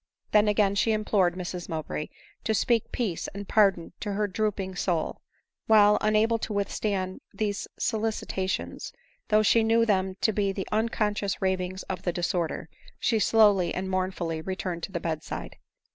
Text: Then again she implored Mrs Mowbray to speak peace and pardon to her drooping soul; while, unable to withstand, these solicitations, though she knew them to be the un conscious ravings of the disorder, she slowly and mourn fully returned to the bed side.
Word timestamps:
Then 0.31 0.47
again 0.47 0.73
she 0.73 0.93
implored 0.93 1.35
Mrs 1.35 1.69
Mowbray 1.69 2.07
to 2.45 2.55
speak 2.55 2.91
peace 2.91 3.27
and 3.35 3.47
pardon 3.47 3.93
to 3.99 4.13
her 4.13 4.25
drooping 4.27 4.75
soul; 4.75 5.21
while, 5.67 5.99
unable 6.01 6.39
to 6.39 6.53
withstand, 6.53 7.21
these 7.31 7.67
solicitations, 7.77 8.93
though 9.27 9.43
she 9.43 9.61
knew 9.61 9.85
them 9.85 10.15
to 10.21 10.33
be 10.33 10.51
the 10.51 10.67
un 10.71 10.89
conscious 10.89 11.39
ravings 11.39 11.83
of 11.83 12.01
the 12.01 12.11
disorder, 12.11 12.67
she 12.97 13.19
slowly 13.19 13.75
and 13.75 13.91
mourn 13.91 14.09
fully 14.09 14.41
returned 14.41 14.81
to 14.81 14.91
the 14.91 14.99
bed 14.99 15.21
side. 15.21 15.57